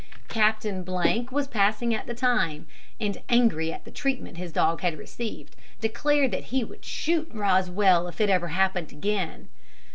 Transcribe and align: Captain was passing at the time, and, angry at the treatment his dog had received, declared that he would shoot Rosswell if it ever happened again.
Captain 0.29 0.83
was 1.29 1.47
passing 1.47 1.93
at 1.93 2.07
the 2.07 2.15
time, 2.15 2.65
and, 2.99 3.21
angry 3.29 3.71
at 3.71 3.85
the 3.85 3.91
treatment 3.91 4.35
his 4.35 4.51
dog 4.51 4.81
had 4.81 4.97
received, 4.97 5.55
declared 5.79 6.31
that 6.31 6.45
he 6.45 6.63
would 6.63 6.83
shoot 6.83 7.29
Rosswell 7.31 8.07
if 8.09 8.19
it 8.19 8.27
ever 8.27 8.47
happened 8.47 8.91
again. 8.91 9.47